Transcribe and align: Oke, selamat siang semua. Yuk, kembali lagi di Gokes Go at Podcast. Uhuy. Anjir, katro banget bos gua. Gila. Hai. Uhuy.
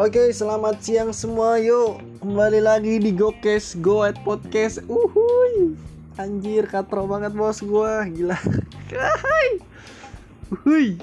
Oke, 0.00 0.32
selamat 0.32 0.80
siang 0.80 1.12
semua. 1.12 1.60
Yuk, 1.60 2.00
kembali 2.24 2.64
lagi 2.64 2.96
di 2.96 3.12
Gokes 3.12 3.76
Go 3.84 4.00
at 4.00 4.16
Podcast. 4.24 4.80
Uhuy. 4.88 5.76
Anjir, 6.16 6.64
katro 6.64 7.04
banget 7.04 7.36
bos 7.36 7.60
gua. 7.60 8.08
Gila. 8.08 8.32
Hai. 8.96 9.60
Uhuy. 10.48 10.96